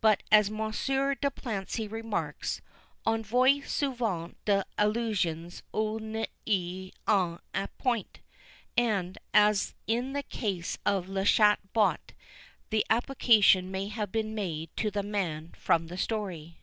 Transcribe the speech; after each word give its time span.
But, 0.00 0.22
as 0.30 0.48
Monsieur 0.48 1.16
de 1.16 1.28
Plancy 1.28 1.88
remarks, 1.90 2.60
"On 3.04 3.24
voit 3.24 3.64
souvent 3.64 4.36
des 4.44 4.62
allusions 4.78 5.60
ou 5.74 5.98
il 5.98 6.28
n'y 6.46 6.92
en 7.08 7.40
a 7.52 7.66
point;" 7.76 8.20
and, 8.76 9.18
as 9.34 9.74
in 9.88 10.12
the 10.12 10.22
case 10.22 10.78
of 10.86 11.08
Le 11.08 11.24
Chat 11.24 11.58
Botté, 11.74 12.12
the 12.70 12.86
application 12.90 13.72
may 13.72 13.88
have 13.88 14.12
been 14.12 14.36
made 14.36 14.70
to 14.76 14.88
the 14.88 15.02
man 15.02 15.52
from 15.58 15.88
the 15.88 15.98
story. 15.98 16.58